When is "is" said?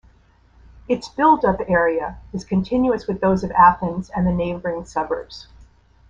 2.33-2.43